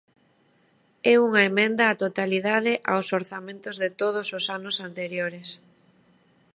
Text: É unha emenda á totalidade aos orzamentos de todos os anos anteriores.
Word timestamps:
É 1.11 1.13
unha 1.27 1.41
emenda 1.49 1.91
á 1.91 1.99
totalidade 2.03 2.73
aos 2.91 3.07
orzamentos 3.19 3.75
de 3.83 3.89
todos 4.01 4.27
os 4.37 4.45
anos 4.57 4.75
anteriores. 4.87 5.49